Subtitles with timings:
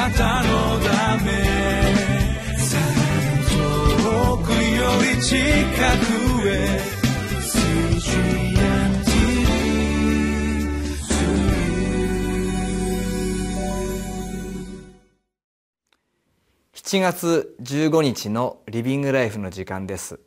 [0.00, 1.30] なたのため
[3.50, 6.80] 遠くより近くへ
[16.72, 20.18] 7月15日のリビングライフの時間です。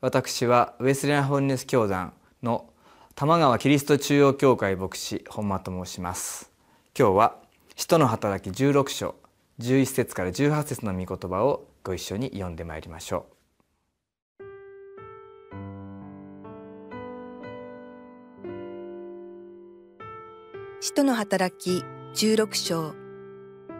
[0.00, 2.12] 私はウェスレアンホンネス教団
[2.42, 2.68] の
[3.14, 6.50] 玉川キリスト中央教会牧師本間と申します。
[6.98, 7.43] 今日は
[7.76, 9.16] 使徒の働き16章
[9.58, 14.44] 11節から18節の御言葉をご一緒に読んでまいりましょう。
[20.80, 21.82] 使徒の働き
[22.14, 22.94] 16章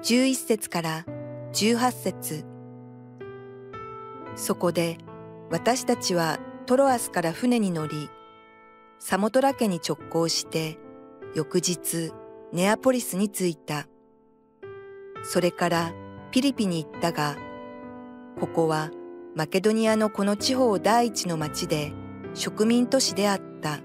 [0.02, 1.06] 11節から
[1.52, 2.44] 18節。
[4.34, 4.98] そこで
[5.52, 8.10] 私たちはトロアスから船に乗り、
[8.98, 10.78] サモトラ家に直行して
[11.36, 12.12] 翌日
[12.54, 13.88] ネアポリスに着いた。
[15.24, 15.92] それから
[16.30, 17.36] ピリピに行ったが、
[18.38, 18.92] ここは
[19.34, 21.92] マケドニアのこの地方第一の町で
[22.34, 23.80] 植民都市であった。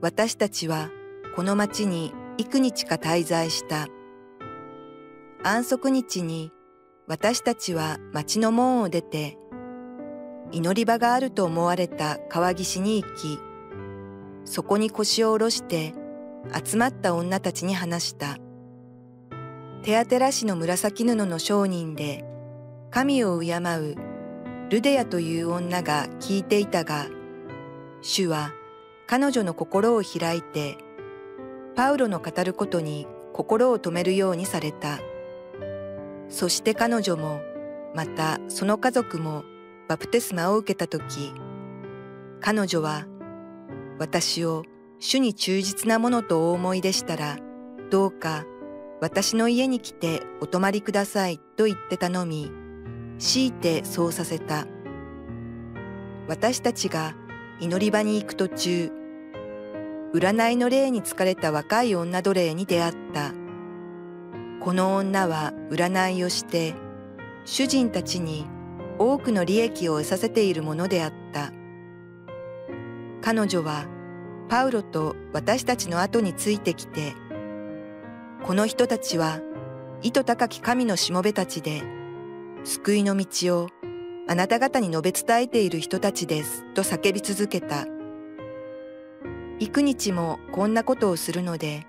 [0.00, 0.88] 私たちは
[1.34, 3.88] この町に幾日か滞在した。
[5.42, 6.52] 安息日に
[7.06, 9.36] 私たちは町の門を出て、
[10.52, 13.38] 祈り場があると思われた川岸に行き、
[14.46, 15.92] そこに腰を下ろして
[16.52, 18.38] 集まった女たちに話した。
[19.82, 22.24] テアテラ市の紫布の商人で、
[22.90, 23.96] 神を敬う
[24.70, 27.06] ルデアという女が聞いていたが、
[28.02, 28.52] 主は
[29.06, 30.76] 彼女の心を開いて、
[31.76, 34.98] パウロの語ることに心を止めるようにされた。
[36.28, 37.40] そして彼女も、
[37.94, 39.44] またその家族も
[39.88, 41.32] バプテスマを受けたとき、
[42.40, 43.06] 彼女は、
[43.98, 44.64] 私を
[44.98, 47.36] 主に忠実なものとお思いでしたら、
[47.90, 48.44] どうか
[49.00, 52.50] 私の家に来てお泊まりくださいと言って頼み、
[53.18, 54.66] 強いてそうさせた。
[56.28, 57.14] 私たちが
[57.60, 58.90] 祈り場に行く途中、
[60.14, 63.32] 占いの霊に疲れた若い女奴隷に出会った。
[64.60, 66.74] この女は占いをして
[67.44, 68.46] 主人たちに
[68.98, 71.52] 多くの利益を得させているものであった。
[73.20, 73.86] 彼女は
[74.48, 77.14] パウロと私たちの後についてきて、
[78.44, 79.40] この人たちは
[80.02, 81.82] 意図高き神のしもべたちで、
[82.64, 83.68] 救いの道を
[84.28, 87.86] あなた方に述べ伝えている人たちですと叫び続けた。
[89.58, 91.86] 幾日もこんなことをするので、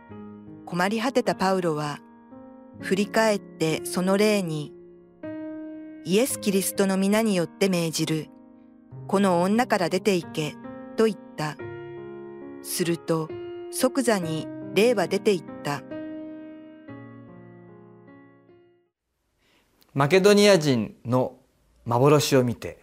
[0.66, 2.00] 困り果てたパウロは
[2.80, 4.74] 振り返ってその霊に、
[6.06, 8.30] イエス・キリストの皆によって命じる、
[9.08, 10.56] この女から出て行け、
[10.96, 11.58] と言った。
[12.68, 13.30] すると、
[13.72, 15.82] 即座に霊は出て行った。
[19.94, 21.38] マケドニア人の
[21.86, 22.80] 幻を見て、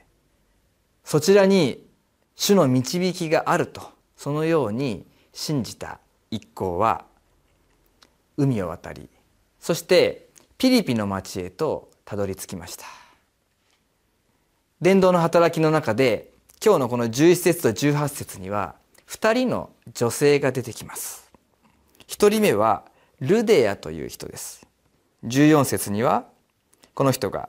[1.04, 1.86] そちらに
[2.34, 3.82] 主の導きがあると、
[4.16, 7.04] そのように信じた一行は、
[8.36, 9.08] 海を渡り、
[9.60, 10.28] そして
[10.58, 12.84] ピリピの町へとたどり着きました
[14.80, 18.74] 伝道の働きの中で今日のこの11節と18節には
[19.14, 21.30] 2人の女性が出てきます。
[22.08, 22.84] 1人目は
[23.20, 24.66] ルデアという人です。
[25.24, 26.26] 14節には
[26.94, 27.48] この人が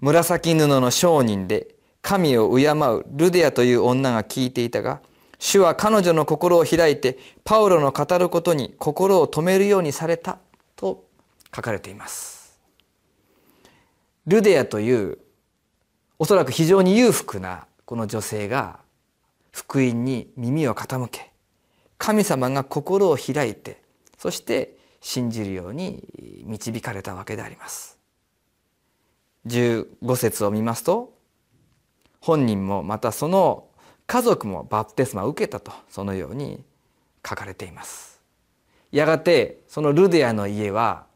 [0.00, 5.00] 紫布の商人で神を敬うルデアという女が聞いていたが
[5.38, 10.38] 主は彼女の心を開いてパウロの語ることに心を止めるようにされた
[10.74, 11.04] と
[11.54, 12.58] 書かれています。
[14.26, 15.18] ルデアという
[16.18, 18.80] おそらく非常に裕福なこの女性が
[19.56, 21.32] 福音に耳を傾け
[21.96, 23.80] 神様が心を開いて
[24.18, 27.98] そして信じるように導かれたわけであります。
[29.46, 31.14] 15節を見ますと
[32.20, 33.68] 本人もまたその
[34.06, 36.62] 家族もバプテスマを受けたとそのように
[37.26, 38.20] 書かれています。
[38.92, 41.06] やがてそのルデアの家は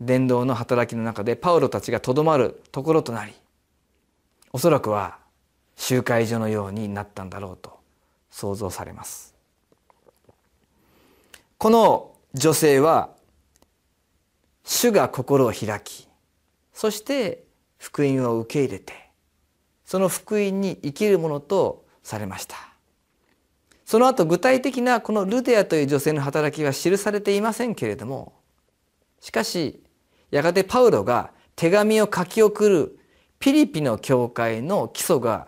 [0.00, 3.32] 伝道の働きの中でパウロたちがとどまるところとなり
[4.52, 5.25] おそらくは
[5.76, 7.78] 集会所のようになったんだろうと
[8.30, 9.34] 想像されます。
[11.58, 13.10] この女性は
[14.64, 16.08] 主が心を開き
[16.74, 17.44] そして
[17.78, 18.92] 福音を受け入れて
[19.84, 22.56] その福音に生きるものとされました。
[23.84, 28.32] その後具体的なこのルデアという女性の働きは記されていませんけれども
[29.20, 29.80] しかし
[30.32, 32.98] やがてパウロが手紙を書き送る
[33.38, 35.46] ピリピの教会の基礎が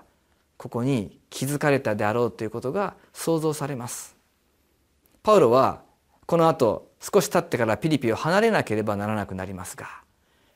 [0.59, 4.17] ここに築かれたであろうということが想像されます。
[5.23, 5.83] パウロは
[6.27, 9.89] この後少し経ってからピリピを離れなければならなくなりますが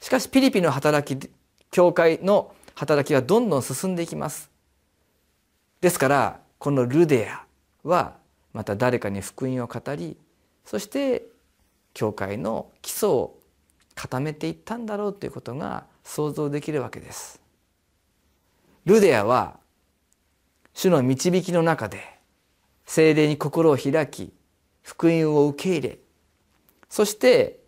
[0.00, 1.30] しかしピリピの働き
[1.70, 4.50] 教会の働きはどんどん進んでいきます
[5.80, 7.44] ですからこのルデア
[7.84, 8.14] は
[8.52, 10.16] また誰かに福音を語り
[10.64, 11.24] そして
[11.94, 13.34] 教会の基礎を
[13.94, 17.40] 固めていったんだろうということが想像できるわけです。
[18.86, 19.58] ルデアは
[20.74, 22.18] 主の導きの中で
[22.86, 24.32] 精霊に心を開き
[24.82, 25.98] 福音を受け入れ
[26.88, 27.58] そして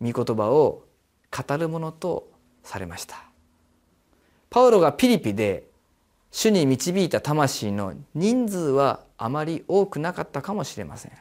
[0.00, 0.84] 御言葉を
[1.30, 2.30] 語るものと
[2.62, 3.16] されました。
[4.48, 5.64] パウロがピリピで
[6.30, 11.12] 主に導いた魂の人数はあまり多くなかったかもしれません。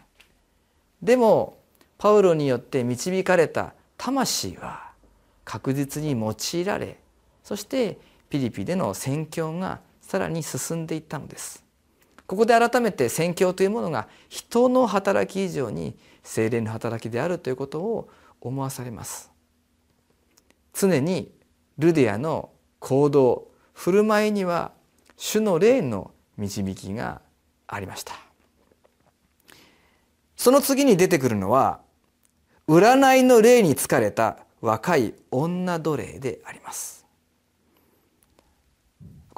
[1.01, 1.57] でも
[1.97, 4.91] パウロによって導かれた魂は
[5.43, 6.97] 確実に用いられ
[7.43, 7.97] そして
[8.29, 11.63] ピリピでの宣教がさらに進んでいったのです。
[12.25, 18.09] ここで改めて宣教というものが人の働き以上に精霊の働きであるということを
[18.41, 19.29] 思わされます。
[20.73, 21.31] 常に
[21.77, 24.71] ルディアの行動振る舞いには
[25.15, 27.21] 主の霊の導きが
[27.67, 28.15] ありました。
[30.35, 31.81] その次に出てくるのは
[32.67, 37.05] 占いの霊に疲れた若い女奴隷であります。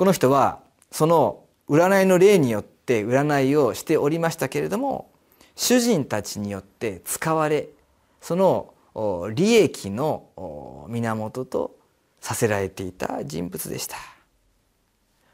[0.02, 0.61] この人は
[0.92, 5.10] その占いの霊によって占いをしておりましたけれども
[5.56, 7.70] 主人たちによって使われ
[8.20, 8.74] その
[9.34, 11.76] 利益の源と
[12.20, 13.98] させられていた人物でした。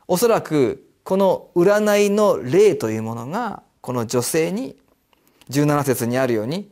[0.08, 4.78] おそらくこの占いの霊というものがこの女性に
[5.50, 6.70] 17節にあるように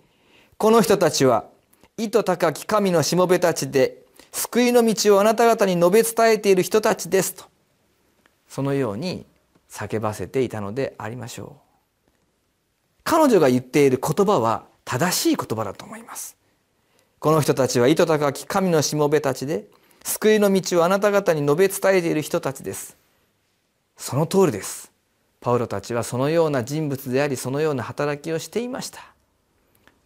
[0.57, 1.45] この人たちは
[1.97, 7.45] 意図高き神のしもべたちで救いの道をあなた方に述べ伝えている人たちですと
[8.47, 9.25] そのように
[9.69, 12.09] 叫ばせていたのでありましょう。
[13.03, 16.37] 彼女が言っている言葉は正しい言葉だと思います。
[17.19, 19.65] この人たちは意図高き神のしもべたちで
[20.03, 22.97] 救いの道をあなた方に述べ伝えている人たちです。
[23.97, 24.91] その通りです。
[25.41, 28.99] パウロたちはそのような人物でありそのような働きをしていました。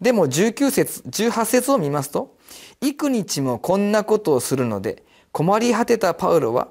[0.02, 2.36] でも19節18節を見ますと
[2.82, 6.70] 幾日もこんなことをするので困り果てたパウロは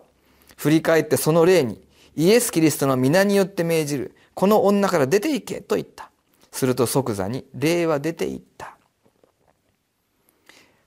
[0.58, 1.80] 振り返ってその霊に
[2.14, 6.08] イエス・キリストの皆によって命じるこの女から出て行けと言った。
[6.50, 8.76] すると即座に霊は出て行った。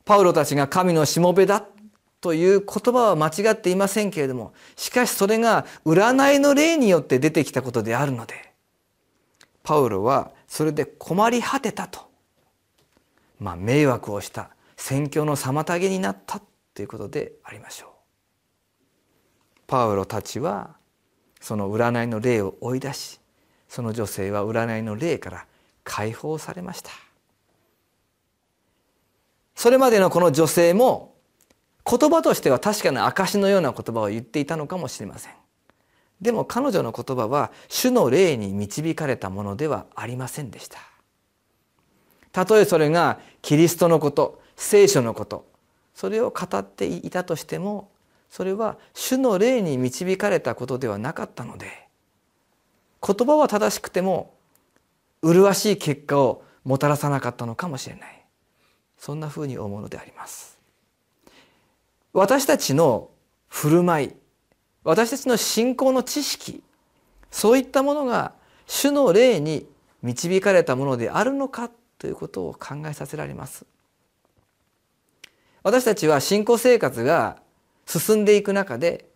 [0.04, 1.66] パウロたちが神のしもべだ
[2.20, 8.52] という言葉は間違っていませんけれどもしかしそれが占いの例によって出てきたことであるので
[9.64, 12.10] パウロはそれで困り果てたと、
[13.40, 16.42] まあ、迷惑をした宣教の妨げになった
[16.74, 17.91] ということでありましょう。
[19.72, 20.76] パウロたちは
[21.40, 23.22] その占いの霊を追い出し
[23.70, 25.46] その女性は占いの霊から
[25.86, 26.92] 解放されました。
[29.56, 31.16] それまでのこの女性も
[31.90, 35.34] 言葉としては確かな証のような言葉を言っていたのかもしれません。
[36.20, 40.80] でも彼女の言葉は主の霊に導かれたものではありませんでした。
[42.34, 45.46] たとえそれがキリストのこと聖書のこと
[45.96, 47.91] それを語っていたとしても
[48.32, 51.68] それは主の霊に導かれたことではなかったので
[53.06, 54.34] 言葉は正しくても
[55.22, 58.26] 麗しい結果をもたらさなかったのかもしれない。
[58.98, 60.60] そんなふうに思うのであります。
[62.14, 63.10] 私たちの
[63.50, 64.16] 振る舞い
[64.84, 66.62] 私たちの信仰の知識
[67.32, 68.34] そういったものが
[68.68, 69.66] 主の霊に
[70.04, 73.66] 導かれたものであるのかということを考えさせられます。
[75.64, 77.41] 私たちは信仰生活が
[78.00, 79.10] 進んでいく中で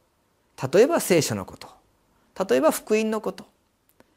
[0.72, 1.70] 例えば聖書のこと
[2.48, 3.46] 例えば福音のこと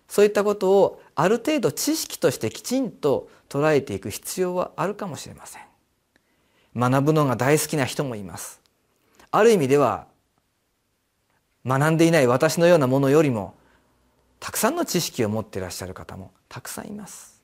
[0.09, 5.63] そういったことをある程度知識としてきちんと捉えていく必要はあるかもしれません。
[6.75, 8.61] 学ぶのが大好きな人もいます。
[9.31, 10.07] ある意味では
[11.67, 13.55] 学んでいない私のようなものよりも
[14.41, 17.43] たくさんの知識を持っていらっしゃる方もたくさんいます。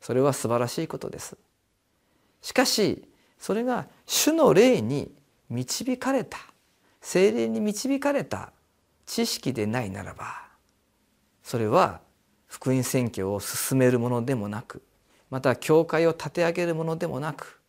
[0.00, 1.36] それは素晴らしいことです。
[2.40, 3.04] しかし
[3.38, 5.12] それが主の霊に
[5.50, 6.38] 導かれた
[7.00, 8.52] 精霊に導かれた
[9.06, 10.46] 知識でないならば
[11.42, 12.00] それは
[12.46, 14.82] 福音宣教を進めるものでもなく
[15.30, 17.60] また教会を立て上げるものでもなく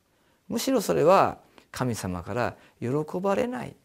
[0.47, 1.37] むしろそれは
[1.71, 2.87] 神様から喜
[3.19, 3.75] ばれない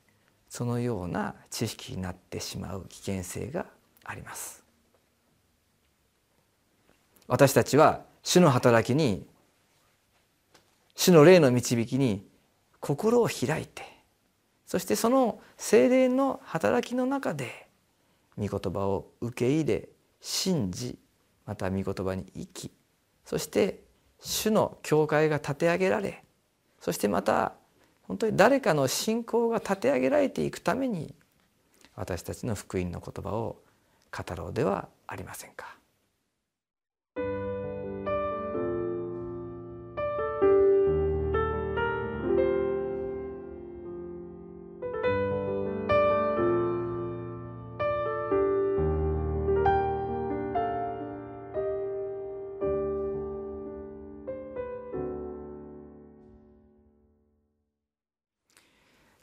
[0.49, 3.67] そのような知識になってしまう危険性が
[4.05, 4.63] あります。
[7.27, 9.27] 私たちは主の働きに
[10.95, 12.27] 主の霊の導きに
[12.83, 13.85] 心を開いて
[14.67, 17.69] そしてその精霊の働きの中で
[18.37, 19.89] 御言葉を受け入れ
[20.21, 20.99] 信じ
[21.47, 22.71] また御言葉に生き
[23.25, 23.85] そして
[24.21, 26.25] 主の教会が立て上げられ
[26.81, 27.53] そしてまた
[28.03, 31.15] 本当に誰かの信仰が立て上げられていくために
[31.95, 33.63] 私たちの福音の言葉を
[34.11, 35.82] 語ろうではありませんか。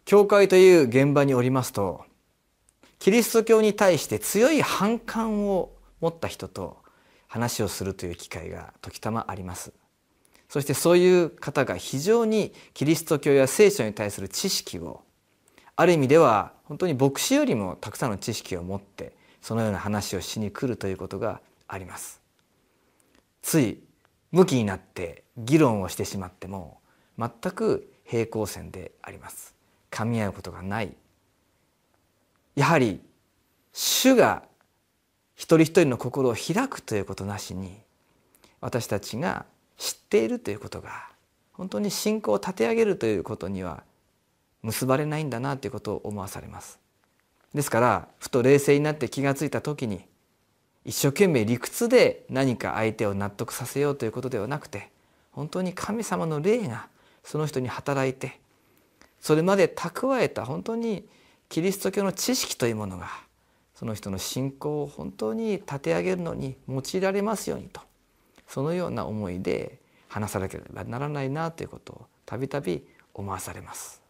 [0.10, 2.04] 教会という現場におりますと
[2.98, 6.78] キリスト教に対して強い反感を持った人と
[7.28, 9.72] 話をするという機会が時たまあります。
[10.48, 15.04] そしてそういう方が非常にキリスト教や聖書に対する知識を
[15.76, 19.14] ある意味では本当に牧師よりもたくさんの知識を持って
[19.44, 22.20] そのような話をしに来るということがあります。
[23.44, 23.84] つい
[24.32, 26.80] 向きになって議論をしてしまっても
[27.20, 29.59] 全く平行線であります。
[29.92, 30.94] 噛み合うことがない。
[32.56, 33.00] やはり
[33.74, 34.44] 主が
[35.36, 37.78] 一人一人の心を開くということなしに
[38.60, 39.46] 私たちが
[39.78, 41.08] 知っているということが
[41.54, 43.84] 本当に信仰を立て上げるということには
[44.62, 46.80] 結ばれないんだなということを思わされます。
[47.54, 50.02] ですからふと冷静になって気が付いた時に
[50.86, 54.90] 一生懸命理屈で何か相手を納得させようということではなくて
[55.32, 56.88] 本当に神様の霊が
[57.24, 58.40] その人に働いて
[59.22, 61.08] それまで蓄えた本当に
[61.50, 63.10] キリスト教の知識というものが
[63.76, 67.82] その人の信仰を本当に立て上げるのに用いられますようにと
[68.48, 72.84] そのような思いで話さなければならないなということをたびたび
[73.14, 74.02] 思わされます。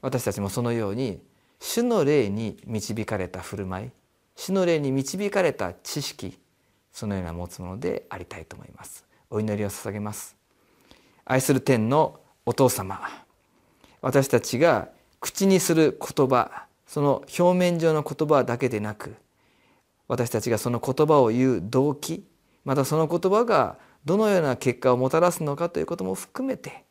[0.00, 1.20] 私たちもそのように
[1.60, 3.90] 主の霊に導かれた振る舞い
[4.36, 6.38] 主の霊に導かれた知識
[6.92, 9.04] そのような持つものでありたいと思います。
[9.30, 10.36] お祈りを捧げます。
[11.24, 13.00] 愛する天のお父様
[14.02, 14.88] 私たちが
[15.20, 19.14] 口にする言葉その表面上の言葉だけでなく
[20.08, 22.26] 私たちがその言葉を言う動機
[22.64, 26.84] またその言葉がどのような結果をもたらすのかということも含めて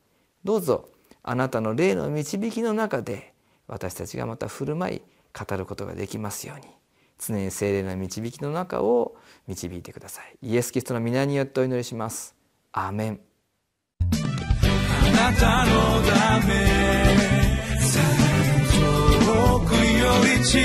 [0.44, 0.90] どうぞ
[1.22, 3.34] あなたの霊の導きの中で
[3.68, 5.02] 私たちがまた振る舞い
[5.38, 6.66] 語ることができますように
[7.22, 9.16] 常に精霊の導きの中を
[9.48, 10.36] 導いてください。
[10.42, 12.36] イエス・キリストの皆によってお祈りします。
[12.72, 13.31] アーメン。
[15.22, 16.52] なたのため。
[18.74, 20.58] 遠くより近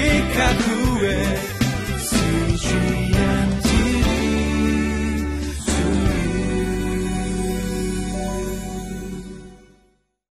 [0.81, 0.86] く。